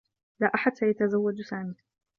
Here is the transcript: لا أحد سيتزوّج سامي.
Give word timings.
لا 0.39 0.51
أحد 0.55 0.75
سيتزوّج 0.75 1.41
سامي. 1.41 1.75